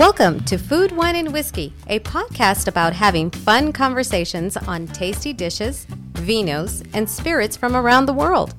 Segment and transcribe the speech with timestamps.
[0.00, 5.86] Welcome to Food, Wine, and Whiskey, a podcast about having fun conversations on tasty dishes,
[6.14, 8.54] vinos, and spirits from around the world.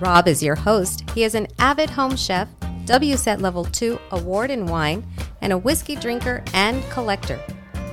[0.00, 1.08] Rob is your host.
[1.10, 2.48] He is an avid home chef,
[2.86, 5.06] WSET Level 2 award in wine,
[5.40, 7.40] and a whiskey drinker and collector.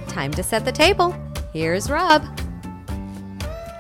[0.08, 1.16] Time to set the table.
[1.54, 2.26] Here's Rob.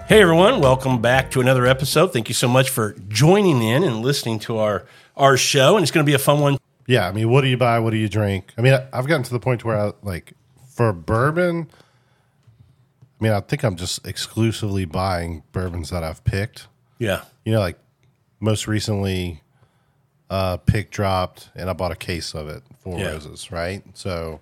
[0.05, 2.13] Hey everyone, welcome back to another episode.
[2.13, 4.85] Thank you so much for joining in and listening to our
[5.17, 6.59] our show, and it's going to be a fun one.
[6.89, 7.77] Yeah, I mean, what do you buy?
[7.79, 8.51] What do you drink?
[8.57, 10.33] I mean, I- I've gotten to the point where I like
[10.73, 11.69] for bourbon.
[13.19, 16.67] I mean, I think I'm just exclusively buying bourbons that I've picked.
[16.97, 17.77] Yeah, You know, like
[18.39, 19.41] most recently,
[20.31, 23.11] uh, pick dropped, and I bought a case of it, Four Yeah.
[23.11, 23.83] Roses, right?
[23.93, 24.39] So,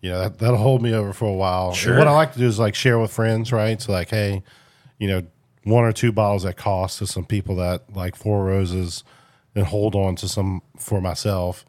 [0.00, 1.68] you know, that that'll hold me over for a while.
[1.68, 1.96] And Sure.
[1.98, 3.80] what I like to do is like share with friends, right?
[3.80, 4.42] So, like, hey,
[4.98, 5.22] you know,
[5.64, 9.04] one or two bottles at cost to some people that like Four Roses,
[9.54, 11.64] and hold on to some for myself.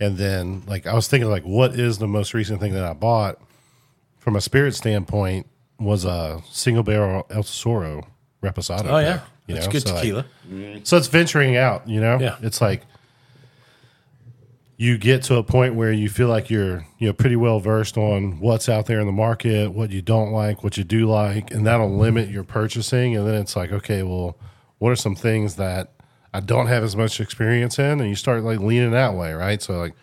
[0.00, 2.92] And then, like, I was thinking, like, what is the most recent thing that I
[2.92, 3.40] bought
[4.18, 5.46] from a spirit standpoint
[5.78, 8.06] was a single barrel El Tesoro
[8.42, 8.86] Reposado.
[8.88, 9.72] Oh yeah, you that's know?
[9.72, 10.26] good So, like, tequila.
[10.84, 12.18] so it's venturing out, you know?
[12.20, 12.36] Yeah.
[12.42, 12.82] It's like
[14.76, 17.96] you get to a point where you feel like you're, you know, pretty well versed
[17.96, 21.50] on what's out there in the market, what you don't like, what you do like,
[21.50, 23.16] and that'll limit your purchasing.
[23.16, 24.38] And then it's like, okay, well,
[24.78, 25.92] what are some things that
[26.38, 28.00] I don't have as much experience in?
[28.00, 29.60] And you start like leaning that way, right?
[29.60, 29.94] So like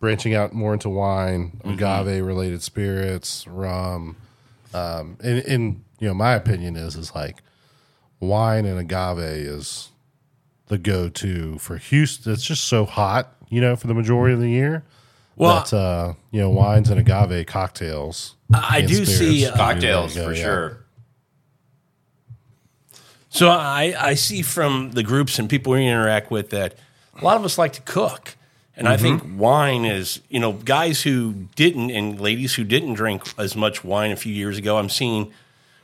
[0.00, 4.16] branching out more into wine, agave related spirits, rum.
[4.72, 7.42] Um, and, and you know, my opinion is is like
[8.20, 9.90] wine and agave is
[10.68, 12.32] the go-to for Houston.
[12.32, 14.84] It's just so hot, you know, for the majority of the year.
[15.36, 18.36] Well- that, uh, you know, wines and agave cocktails.
[18.54, 20.81] I do see, uh, cocktails for sure.
[23.32, 26.74] So I I see from the groups and people we interact with that
[27.18, 28.36] a lot of us like to cook,
[28.76, 33.22] and I think wine is you know guys who didn't and ladies who didn't drink
[33.38, 34.76] as much wine a few years ago.
[34.76, 35.32] I'm seeing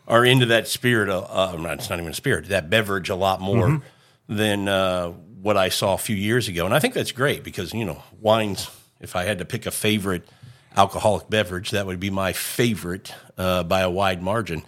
[0.07, 1.09] are into that spirit.
[1.09, 2.49] Uh, uh, not, it's not even a spirit.
[2.49, 3.81] That beverage a lot more
[4.29, 5.09] than uh,
[5.41, 8.03] what I saw a few years ago, and I think that's great because you know
[8.21, 8.71] wines.
[9.01, 10.29] If I had to pick a favorite
[10.77, 14.65] alcoholic beverage, that would be my favorite uh, by a wide margin.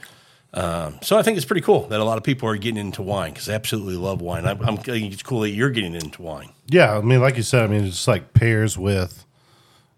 [0.52, 3.02] Um, so I think it's pretty cool that a lot of people are getting into
[3.02, 4.46] wine because they absolutely love wine.
[4.46, 6.50] I'm, I'm I think it's cool that you're getting into wine.
[6.66, 9.24] Yeah, I mean, like you said, I mean, it's like pairs with,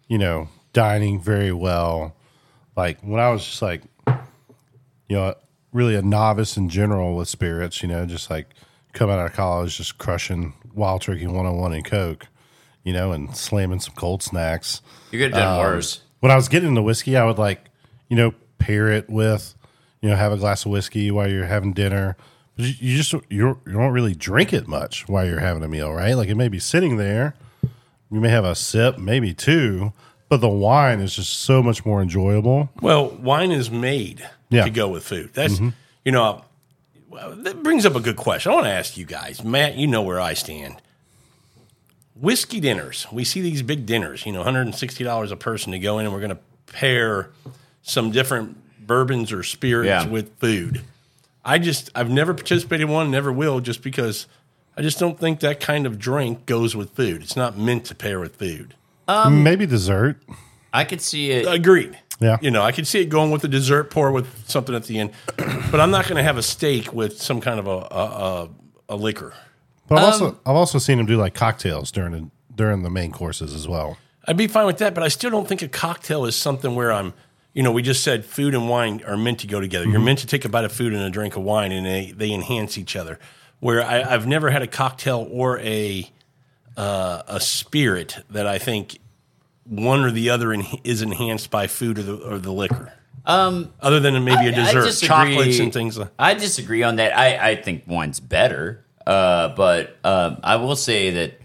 [0.09, 2.15] you know, dining very well.
[2.77, 5.35] Like when I was just like, you know,
[5.73, 8.49] really a novice in general with spirits, you know, just like
[8.93, 12.27] coming out of college, just crushing Wild Turkey 101 and Coke,
[12.85, 14.83] you know, and slamming some cold snacks.
[15.11, 16.03] You could have done worse.
[16.21, 17.71] When I was getting into whiskey, I would like,
[18.09, 19.55] you know, pair it with,
[20.03, 22.17] you know, have a glass of whiskey while you're having dinner.
[22.57, 25.69] But you, you just you you don't really drink it much while you're having a
[25.69, 26.13] meal, right?
[26.15, 27.35] Like it may be sitting there.
[28.11, 29.95] You may have a sip, maybe two,
[30.29, 32.69] but the wine is just so much more enjoyable.
[32.83, 34.65] Well, wine is made Yeah.
[34.65, 35.31] to go with food.
[35.33, 35.71] That's mm-hmm.
[36.05, 36.45] you know,
[37.09, 38.53] well, that brings up a good question.
[38.53, 39.77] I want to ask you guys, Matt.
[39.77, 40.77] You know where I stand.
[42.15, 43.07] Whiskey dinners.
[43.11, 44.27] We see these big dinners.
[44.27, 46.39] You know, 160 dollars a person to go in, and we're going to
[46.73, 47.31] pair
[47.83, 50.07] some different bourbons or spirits Yeah.
[50.07, 50.83] with food.
[51.45, 54.27] I just I've never participated in one, never will, just because
[54.77, 57.23] I just don't think that kind of drink goes with food.
[57.23, 58.75] It's not meant to pair with food.
[59.09, 60.19] Um, maybe dessert.
[60.73, 61.47] I could see it.
[61.47, 61.99] Agreed.
[62.21, 62.39] Yeah.
[62.41, 65.01] You know, I could see it going with a dessert pour with something at the
[65.01, 68.05] end, but I'm not going to have a steak with some kind of a a,
[68.05, 68.49] a,
[68.91, 69.35] a liquor.
[69.89, 72.91] But I've also um, I've also seen them do like cocktails during the, during the
[72.91, 73.99] main courses as well.
[74.29, 76.93] I'd be fine with that, but I still don't think a cocktail is something where
[76.93, 77.13] I'm.
[77.55, 79.87] You know, we just said food and wine are meant to go together.
[79.87, 82.13] You're meant to take a bite of food and a drink of wine, and they
[82.17, 83.19] they enhance each other.
[83.61, 86.11] Where I, I've never had a cocktail or a
[86.77, 88.99] uh, a spirit that I think
[89.65, 92.93] one or the other en- is enhanced by food or the or the liquor.
[93.27, 95.97] Um, other than maybe a I- I dessert, chocolates and things.
[95.99, 97.17] like I disagree on that.
[97.17, 101.39] I, I think wine's better, uh, but um, I will say that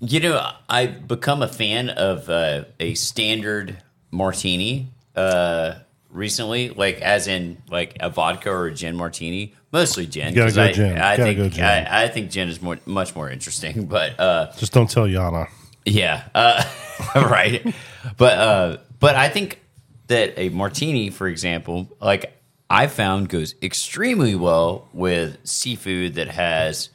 [0.00, 3.76] you know I've become a fan of uh, a standard
[4.10, 5.74] martini uh,
[6.10, 9.54] recently, like as in like a vodka or a gin martini.
[9.72, 10.32] Mostly gin.
[10.34, 10.92] gotta 'cause go I, gin.
[10.96, 11.64] I Gotta think go gin.
[11.64, 14.18] I, I think gin is more much more interesting, but.
[14.18, 15.48] Uh, Just don't tell Yana.
[15.84, 16.64] Yeah, uh,
[17.14, 17.74] right.
[18.16, 19.60] But uh, but I think
[20.08, 22.32] that a martini, for example, like
[22.70, 26.88] I found goes extremely well with seafood that has,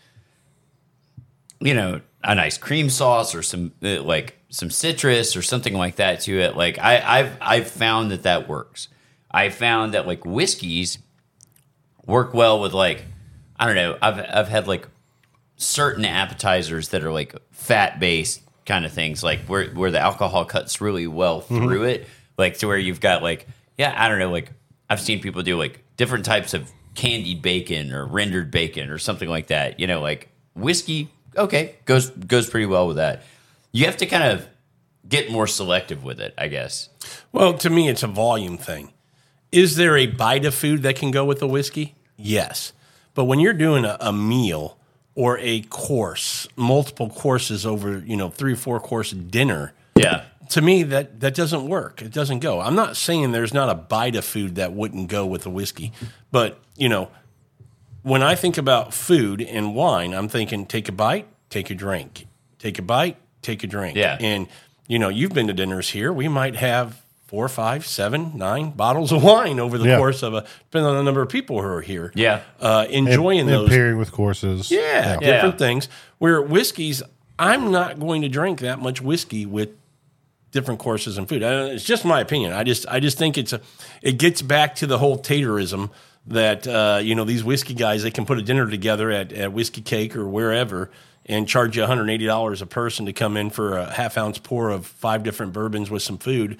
[1.59, 5.95] you know, a nice cream sauce or some uh, like some citrus or something like
[5.95, 6.55] that to it.
[6.55, 8.87] Like I, I've I've found that that works.
[9.31, 10.97] I found that like whiskeys
[12.05, 13.05] work well with like
[13.59, 13.97] I don't know.
[14.01, 14.87] I've I've had like
[15.57, 20.45] certain appetizers that are like fat based kind of things, like where where the alcohol
[20.45, 21.57] cuts really well Mm-hmm.
[21.57, 22.07] through it,
[22.37, 23.47] like to where you've got like
[23.77, 24.51] yeah, I don't know, like
[24.89, 29.29] I've seen people do like different types of candied bacon or rendered bacon or something
[29.29, 29.79] like that.
[29.79, 33.23] You know, like whiskey, okay, goes goes pretty well with that.
[33.71, 34.47] You have to kind of
[35.07, 36.89] get more selective with it, I guess.
[37.31, 38.91] Well, to me, it's a volume thing.
[39.51, 41.95] Is there a bite of food that can go with a whiskey?
[42.17, 42.73] Yes.
[43.13, 44.77] But when you're doing a, a meal
[45.15, 50.23] or a course, multiple courses over, you know, three or four course dinner, Yeah.
[50.49, 52.01] to me that that doesn't work.
[52.01, 52.61] It doesn't go.
[52.61, 55.91] I'm not saying there's not a bite of food that wouldn't go with a whiskey,
[56.31, 57.09] but you know,
[58.03, 62.27] when I think about food and wine, I'm thinking take a bite, take a drink,
[62.59, 63.95] take a bite, take a drink.
[63.97, 64.17] Yeah.
[64.19, 64.47] And
[64.87, 66.11] you know, you've been to dinners here.
[66.11, 69.97] We might have four, five, seven, nine bottles of wine over the Yeah.
[69.97, 72.11] course of a depending on the number of people who are here.
[72.15, 72.41] Yeah.
[72.59, 74.69] Uh, enjoying and, those and pairing with courses.
[74.69, 75.31] yeah, Yeah.
[75.35, 75.87] different things.
[76.17, 77.01] Where whiskeys,
[77.39, 79.69] I'm not going to drink that much whiskey with
[80.51, 81.41] different courses and food.
[81.41, 82.51] Uh, It's just my opinion.
[82.51, 83.61] I just I just think it's a
[84.01, 85.89] it gets back to the whole taterism
[86.27, 89.53] that uh, you know these whiskey guys they can put a dinner together at, at
[89.53, 90.91] Whiskey Cake or wherever
[91.25, 94.69] and charge you 180 dollars a person to come in for a half ounce pour
[94.69, 96.57] of five different bourbons with some food.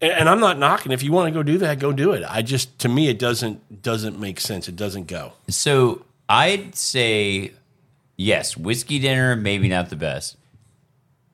[0.00, 0.92] And, and I'm not knocking.
[0.92, 2.24] If you want to go do that, go do it.
[2.28, 4.68] I just to me it doesn't doesn't make sense.
[4.68, 5.34] It doesn't go.
[5.48, 7.52] So I'd say
[8.16, 10.36] yes, whiskey dinner, maybe not the best.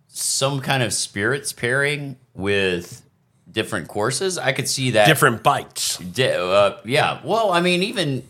[0.09, 3.06] Some kind of spirits pairing with
[3.51, 5.07] different courses, I could see that.
[5.07, 5.99] Different bites.
[5.99, 7.21] Di- uh, yeah.
[7.25, 8.23] Well, I mean, even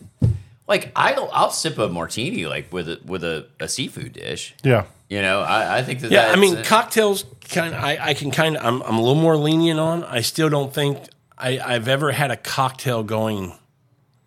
[0.67, 4.53] like I'll I'll sip a martini like with a with a, a seafood dish.
[4.63, 4.85] Yeah.
[5.09, 6.11] You know, I, I think that.
[6.11, 8.99] Yeah, I that's- mean, cocktails kind of, I, I can kind of, I'm, I'm a
[9.01, 10.03] little more lenient on.
[10.03, 10.97] I still don't think
[11.37, 13.53] I, I've ever had a cocktail going,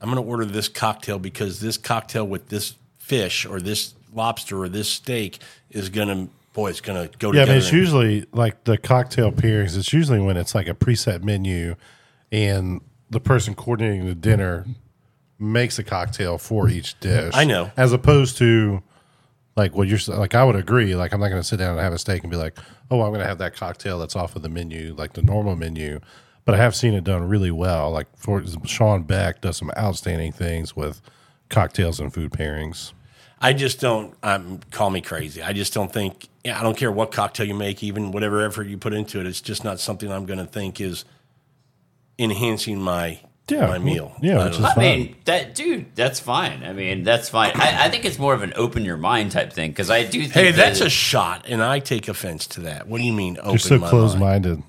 [0.00, 4.62] I'm going to order this cocktail because this cocktail with this fish or this lobster
[4.62, 7.50] or this steak is going to, boy, it's going to go Yeah, I together.
[7.52, 9.76] mean, it's and- usually like the cocktail pairings.
[9.76, 11.76] It's usually when it's like a preset menu,
[12.32, 14.66] and the person coordinating the dinner
[15.38, 17.32] makes a cocktail for each dish.
[17.34, 17.70] I know.
[17.76, 18.82] as opposed to
[19.56, 20.34] like what you're like.
[20.34, 20.94] I would agree.
[20.94, 22.56] Like, I'm not going to sit down and have a steak and be like,
[22.90, 25.56] "Oh, I'm going to have that cocktail that's off of the menu, like the normal
[25.56, 26.00] menu."
[26.44, 27.90] But I have seen it done really well.
[27.90, 31.00] Like for Sean Beck does some outstanding things with
[31.48, 32.92] cocktails and food pairings.
[33.40, 35.42] I just don't, um, call me crazy.
[35.42, 38.66] I just don't think, yeah, I don't care what cocktail you make, even whatever effort
[38.66, 39.26] you put into it.
[39.26, 41.04] It's just not something I'm going to think is
[42.18, 44.14] enhancing my, Yeah, my meal.
[44.20, 44.84] yeah, I which is I fine.
[44.84, 46.62] mean, that dude, that's fine.
[46.64, 47.52] I mean, that's fine.
[47.54, 50.20] I, I think it's more of an open your mind type thing because I do
[50.22, 52.88] think Hey, that- that's a shot, and I take offense to that.
[52.88, 53.38] What do you mean?
[53.38, 54.44] Open You're so my close mind?
[54.44, 54.62] minded.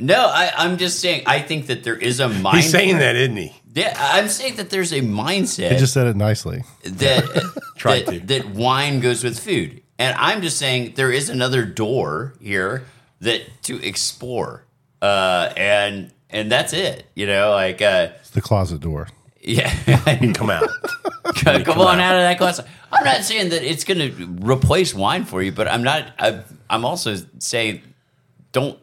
[0.00, 0.26] no.
[0.26, 1.22] I, I'm just saying.
[1.26, 2.56] I think that there is a mind.
[2.56, 3.54] He's saying that, isn't he?
[3.78, 6.62] Yeah, I'm saying that there's a mindset He just said it nicely.
[6.84, 7.24] that
[7.76, 8.20] Tried that, to.
[8.26, 12.84] that wine goes with food, and I'm just saying there is another door here
[13.20, 14.64] that to explore,
[15.02, 17.06] uh, and and that's it.
[17.14, 19.08] You know, like uh, It's the closet door.
[19.40, 19.70] yeah.
[20.34, 20.68] Come out.
[21.36, 22.64] Come, come on out of that closet.
[22.90, 26.10] I'm not saying that it's going to replace wine for you, but I'm not.
[26.18, 26.40] I,
[26.70, 27.82] I'm also saying
[28.52, 28.78] don't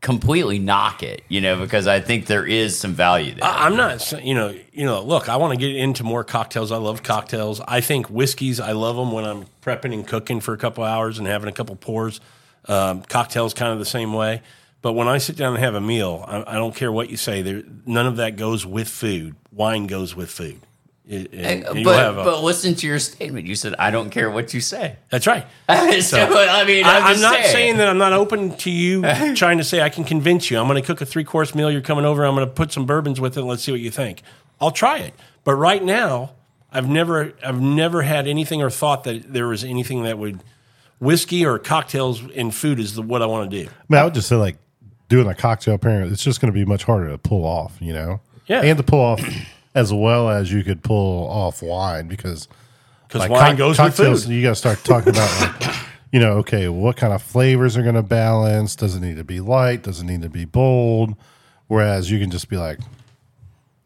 [0.00, 3.44] completely knock it, you know, because I think there is some value there.
[3.44, 5.02] I- I'm not, you know, you know.
[5.02, 6.72] Look, I want to get into more cocktails.
[6.72, 7.60] I love cocktails.
[7.68, 8.60] I think whiskeys.
[8.60, 11.52] I love them when I'm prepping and cooking for a couple hours and having a
[11.52, 12.20] couple pours.
[12.66, 14.42] Um, cocktails, kind of the same way.
[14.82, 17.16] But when I sit down and have a meal, I, I don't care what you
[17.18, 17.42] say.
[17.42, 19.34] There, none of that goes with food.
[19.52, 20.60] Wine goes with food.
[21.08, 23.46] It- and- and but a- but listen to your statement.
[23.46, 24.96] You said I don't care what you say.
[25.10, 25.44] that's right.
[26.02, 27.52] so, I mean, I'm, I, I'm not saying.
[27.52, 29.02] saying that I'm not open to you
[29.34, 30.58] trying to say I can convince you.
[30.58, 31.70] I'm going to cook a three course meal.
[31.70, 32.24] You're coming over.
[32.24, 33.40] I'm going to put some bourbons with it.
[33.40, 34.22] And let's see what you think.
[34.60, 35.14] I'll try it.
[35.42, 36.32] But right now,
[36.70, 40.40] I've never I've never had anything or thought that there was anything that would
[41.00, 43.68] whiskey or cocktails in food is the, what I want to do.
[43.68, 44.58] I mean, I would just say like
[45.08, 46.12] doing a cocktail pairing.
[46.12, 48.20] It's just going to be much harder to pull off, you know.
[48.46, 48.60] Yeah.
[48.62, 49.20] and to pull off
[49.74, 52.48] as well as you could pull off wine because
[53.06, 54.32] Because like wine cock- goes with cocktails, food.
[54.32, 55.74] You got to start talking about like,
[56.12, 58.74] you know, okay, what kind of flavors are going to balance?
[58.76, 59.82] Does it need to be light?
[59.82, 61.14] Does it need to be bold?
[61.68, 62.80] Whereas you can just be like,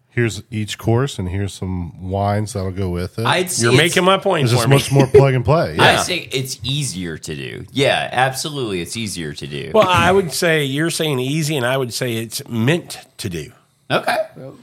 [0.08, 3.26] here's each course and here's some wines that'll go with it.
[3.26, 4.76] I'd You're making my point it's for just me.
[4.76, 5.72] much more plug and play.
[5.78, 6.02] I Yeah.
[6.02, 7.66] think it's easier to do.
[7.72, 9.72] Yeah, absolutely, it's easier to do.
[9.74, 13.52] Well, I would say you're saying easy, and I would say it's meant to do.
[13.90, 14.16] Okay.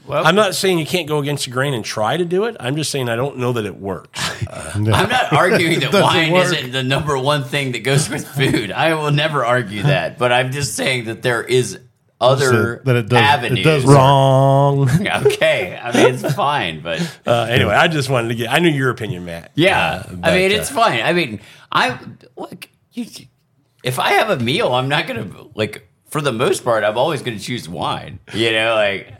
[0.06, 2.56] Well, I'm not saying you can't go against the grain and try to do it.
[2.60, 4.20] I'm just saying I don't know that it works.
[4.50, 6.44] I'm not arguing that wine work.
[6.52, 8.70] isn't the number one thing that goes with food.
[8.72, 11.78] I will never argue that, but I'm just saying that there is
[12.20, 13.84] other that it does- it does.
[13.84, 14.88] Wrong.
[15.26, 18.50] okay, I mean it's fine, but Uh, anyway, I just wanted to get.
[18.52, 19.50] I knew your opinion, Matt.
[19.54, 21.00] yeah, Uh, I mean but, it's uh, fine.
[21.02, 21.40] I mean,
[21.72, 21.98] I
[22.36, 22.68] look.
[22.92, 23.06] You,
[23.82, 25.88] if I have a meal, I'm not gonna like.
[26.12, 28.18] For the most part, I'm always gonna choose wine.
[28.34, 29.12] You know, like.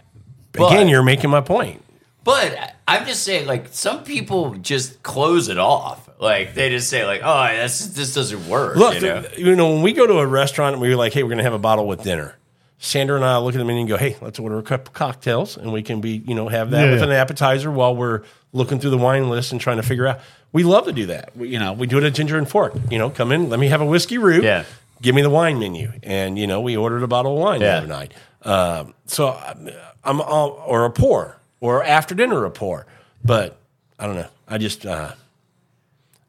[0.53, 1.83] but- Again, you're making my point.
[2.25, 6.09] But I'm just saying, like some people just close it off.
[6.21, 9.25] Like they just say, like, "Oh, this this doesn't work." Look, you know?
[9.37, 11.45] you know, when we go to a restaurant and we're like, hey, we're going to
[11.45, 12.37] have a bottle with dinner.
[12.79, 15.57] Sandra and I look at the menu and go, hey, let's order a couple cocktails
[15.57, 17.07] and we can be, you know, have that Yeah, with yeah.
[17.07, 18.23] an appetizer while we're
[18.53, 20.21] looking through the wine list and trying to figure out.
[20.53, 21.37] We love to do that.
[21.37, 22.75] We, you know, we do it at Ginger and Fork.
[22.91, 24.43] You know, come in, let me have a whiskey root.
[24.45, 24.65] Yeah.
[25.03, 25.93] Give me the wine menu.
[26.03, 27.73] And, you know, we ordered a bottle of wine Yeah.
[27.73, 28.15] the other night.
[28.43, 29.69] Um, so I'm,
[30.05, 32.87] I'm all, or a pour or after dinner a pour.
[33.25, 33.59] But
[33.99, 34.29] I don't know.
[34.49, 35.13] I just, uh,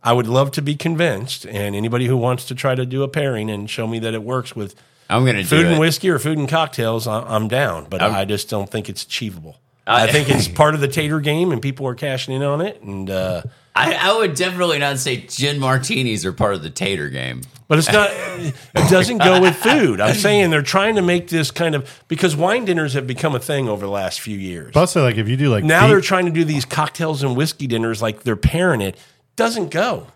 [0.03, 3.07] I would love to be convinced, and anybody who wants to try to do a
[3.07, 4.75] pairing and show me that it works with
[5.09, 5.79] I'm gonna food and it.
[5.79, 7.87] whiskey or food and cocktails, I'm down.
[7.89, 9.57] But I'm- I just don't think it's achievable.
[9.87, 12.59] I- I think it's part of the tater game, and people are cashing in on
[12.61, 12.81] it.
[12.81, 13.43] And uh,
[13.75, 17.41] I, I would definitely not say gin martinis are part of the tater game.
[17.67, 18.09] but it's not.
[18.11, 19.99] It doesn't go with food.
[19.99, 23.39] I'm saying they're trying to make this kind of because wine dinners have become a
[23.39, 24.71] thing over the last few years.
[24.73, 27.23] But I'll like if you do like now beef- they're trying to do these cocktails
[27.23, 28.97] and whiskey dinners like they're pairing it.
[29.35, 30.07] Doesn't go.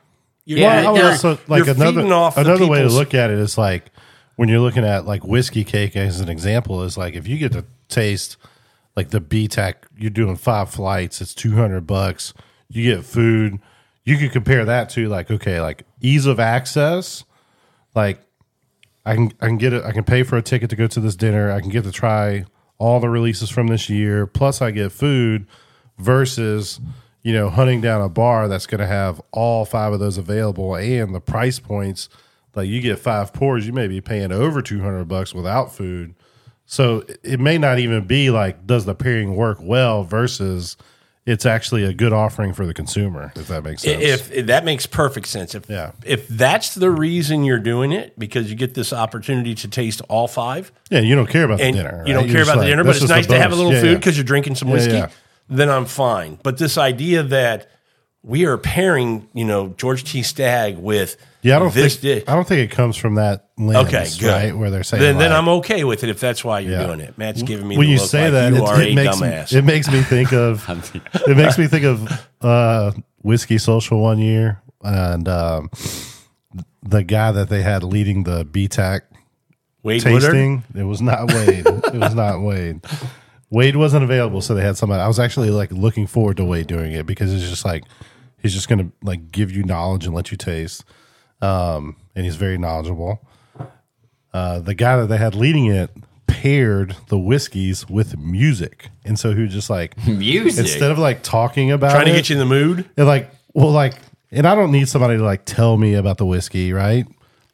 [0.45, 2.83] You're, Yeah, Well, I would they're- also like you're another feeding off the another way
[2.83, 3.85] to look at it is like
[4.35, 7.53] when you're looking at like whiskey cake as an example is like if you get
[7.53, 8.37] to taste
[8.95, 12.33] like the BTAC, you're doing five flights, it's two hundred bucks.
[12.69, 13.59] You get food.
[14.03, 17.23] You could compare that to like okay, like ease of access.
[17.95, 18.19] Like
[19.05, 19.83] I can I can get it.
[19.83, 21.51] I can pay for a ticket to go to this dinner.
[21.51, 22.45] I can get to try
[22.77, 24.27] all the releases from this year.
[24.27, 25.47] Plus, I get food
[25.97, 26.79] versus
[27.23, 30.75] you know hunting down a bar that's going to have all five of those available
[30.75, 32.09] and the price points.
[32.55, 36.15] Like you get five pours, you may be paying over two hundred bucks without food.
[36.65, 40.75] So it- it may not even be like does the pairing work well versus
[41.27, 44.01] it's actually a good offering for the consumer if that makes sense.
[44.01, 45.91] If, if that makes perfect sense, if Yeah.
[46.05, 50.27] if that's the reason you're doing it because you get this opportunity to taste all
[50.27, 52.03] five, yeah, you don't care about the dinner.
[52.07, 53.81] you don't You're care about the dinner, but it's nice to have a little Yeah,
[53.81, 53.95] food yeah.
[53.97, 55.09] because you're drinking some whiskey, yeah.
[55.49, 56.39] then I'm fine.
[56.41, 57.69] But this idea that
[58.27, 60.21] we are pairing, you know, George T.
[60.21, 62.23] Stagg with Yeah, I don't this think dish.
[62.27, 63.87] I don't think it comes from that lens.
[63.87, 64.27] Okay, good.
[64.27, 66.87] Right, where they're saying then, then I'm okay with it if that's why you're Yeah.
[66.87, 67.17] doing it.
[67.17, 68.95] Matt's giving me when the you look say like that, you it, are it a
[68.95, 69.53] makes dumbass.
[69.55, 70.63] it makes me think of
[71.27, 72.91] it makes me think of uh,
[73.21, 75.69] whiskey social one year and um,
[76.83, 79.01] the guy that they had leading the BTAC
[79.83, 80.21] Wade Woodard.
[80.21, 80.63] tasting.
[80.75, 81.65] It was not Wade.
[81.65, 82.81] it was not Wade.
[83.49, 85.01] Wade wasn't available, so they had somebody.
[85.01, 87.85] I was actually like looking forward to Wade doing it because it's just like
[88.41, 90.83] he's just gonna like give you knowledge and let you taste,
[91.41, 93.19] um, and he's very knowledgeable.
[94.33, 95.89] Uh, the guy that they had leading it
[96.27, 100.59] paired the whiskeys with music, and so he was just like Music.
[100.65, 102.89] instead of like talking about Trying to it, get you in the mood.
[102.97, 103.95] and like, well, like,
[104.31, 107.05] and I don't need somebody to like tell me about the whiskey, right?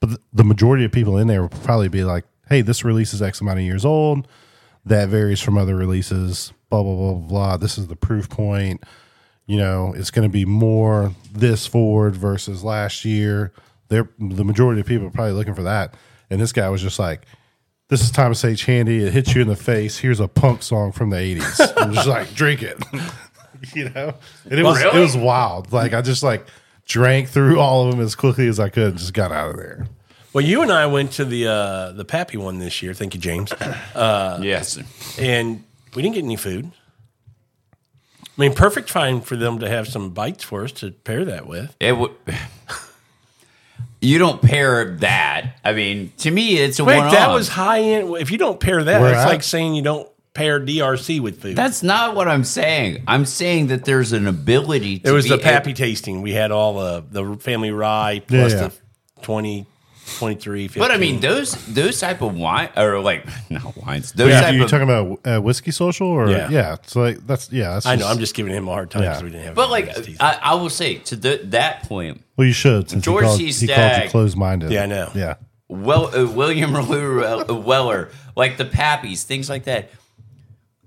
[0.02, 3.13] But th- the majority of people in there will probably be like, hey, this release
[3.13, 4.28] is X amount of years old.
[4.86, 7.58] That varies from other releases, blah, blah, blah, blah, blah.
[7.58, 8.84] This is the proof point.
[9.46, 13.52] You know, it's going to be more this forward versus last year.
[13.90, 15.96] They're, the majority of people are probably looking for that.
[16.30, 17.26] And this guy was just like,
[17.90, 18.66] this is Thomas H.
[18.66, 19.04] Handy.
[19.04, 19.98] It hits you in the face.
[19.98, 21.74] Here's a punk song from the 80s.
[21.78, 22.82] I'm just like, drink it.
[23.76, 24.14] you know?
[24.50, 25.72] And it was it was wild.
[25.72, 26.48] Like I just like
[26.86, 29.58] drank through all of them as quickly as I could and just got out of
[29.58, 29.88] there.
[30.34, 32.94] Well, you and I went to the uh, the Pappy one this year.
[32.94, 33.54] Thank you, James.
[33.96, 34.80] yes.
[35.20, 35.64] and
[35.96, 36.72] we didn't get any food.
[38.38, 41.46] I mean, perfect time for them to have some bites for us to pair that
[41.48, 41.75] with.
[41.80, 42.12] It would.
[44.02, 45.56] You don't pair that.
[45.63, 47.12] I mean, to me, it's a Wait, one.
[47.13, 48.18] that was high end.
[48.18, 49.30] If you don't pair that, Where it's at?
[49.30, 51.56] like saying you don't pair DRC with food.
[51.56, 53.04] That's not what I'm saying.
[53.08, 55.00] I'm saying that there's an ability.
[55.00, 56.22] to it was be the able- Pappy tasting.
[56.22, 58.68] We had all the the family rye Yeah, plus yeah.
[58.68, 58.74] the
[59.22, 59.66] 20,
[60.20, 60.82] 23, 15.
[60.82, 64.12] But I mean, those those type of wine or like not wines.
[64.13, 64.70] Those Yeah, type you of.
[64.70, 66.50] talking about uh, whiskey social or Yeah.
[66.50, 66.75] yeah?
[66.86, 67.74] So like that's yeah.
[67.74, 68.00] That's I know.
[68.01, 69.24] just- I'm just giving him a hard time because Yeah.
[69.25, 69.55] we didn't have.
[69.55, 69.89] but like.
[70.20, 73.39] I, I will say to the, that point, well, you should since George he called,
[73.39, 73.46] C.
[73.46, 74.10] he called you Stagg.
[74.10, 74.72] closed minded.
[74.72, 75.10] Yeah, I know.
[75.15, 75.36] Yeah,
[75.67, 79.89] well, uh, William Lew- Weller, like the Pappies, things like that.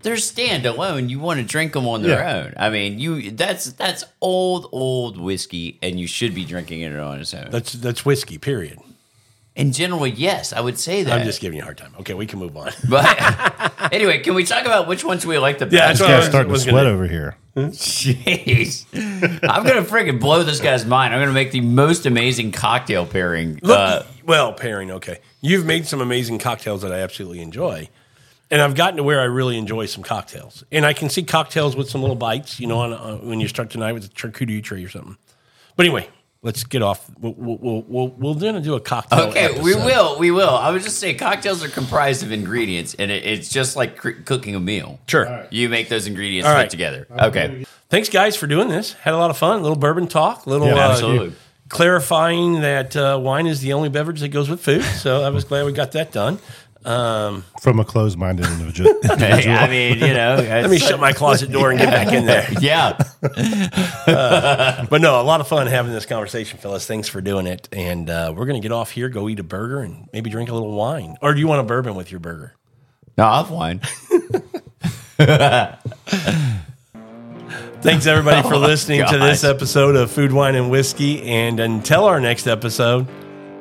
[0.03, 1.09] They're standalone.
[1.09, 2.37] You want to drink them on their Yeah.
[2.45, 2.55] own.
[2.57, 7.19] I mean, you that's that's old old whiskey, and you should be drinking it on
[7.21, 7.49] its own.
[7.51, 8.39] that's that's whiskey.
[8.39, 8.79] Period.
[9.57, 11.19] In general, yes, I would say that.
[11.19, 11.95] I'm just giving you a hard time.
[12.01, 12.71] Okay, we can move on.
[12.89, 13.07] But
[13.93, 15.99] anyway, can we talk about which ones we like the Yeah, best?
[15.99, 17.37] that's what I guy's was- starting to was sweat gonna- over here.
[17.57, 18.85] Jeez,
[19.43, 21.15] I'm gonna freaking blow this guy's mind.
[21.15, 23.59] I'm gonna make the most amazing cocktail pairing.
[23.63, 24.91] Look, uh, well, pairing.
[24.91, 27.89] Okay, you've made some amazing cocktails that I absolutely enjoy,
[28.51, 30.65] and I've gotten to where I really enjoy some cocktails.
[30.71, 33.49] And I can see cocktails with some little bites, you know, on, on when you
[33.49, 35.17] start tonight with a charcuterie tree or something.
[35.77, 36.09] But anyway,
[36.47, 37.11] let's get off.
[37.19, 39.29] We'll we'll we'll, we'll then do a cocktail.
[39.29, 40.19] Okay, we will.
[40.19, 40.49] We will.
[40.49, 44.11] I would just say cocktails are comprised of ingredients, and it, it's just like cr-
[44.25, 44.99] cooking a meal.
[45.09, 45.47] Sure.
[45.51, 46.71] You make those ingredients All fit right.
[46.71, 47.07] together.
[47.11, 47.67] Okay.
[47.91, 48.95] Thanks, guys, for doing this.
[48.95, 49.59] Had a lot of fun.
[49.59, 50.47] A little bourbon talk.
[50.47, 51.37] A little Yeah, uh, absolutely.
[51.69, 54.83] clarifying that uh, wine is the only beverage that goes with food.
[54.83, 56.39] So I was glad we got that done.
[56.87, 58.95] Um, from a closed-minded individual.
[59.19, 60.37] Hey, I mean, you know.
[60.37, 62.47] let me shut my closet door and get back in there.
[62.61, 62.97] Yeah.
[64.89, 66.87] But no, a lot of fun having this conversation, fellas.
[66.87, 67.69] Thanks for doing it.
[67.73, 70.49] And uh, we're going to get off here, go eat a burger, and maybe drink
[70.49, 71.17] a little wine.
[71.21, 72.55] Or do you want a bourbon with your burger?
[73.19, 73.81] No, I'll have wine.
[77.83, 81.23] Thanks, everybody, for Oh, listening to this episode of Food, Wine, and Whiskey.
[81.23, 83.07] And until our next episode,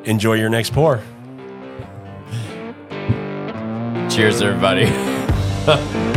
[0.03, 1.01] enjoy your next pour.
[4.15, 4.85] Cheers, everybody.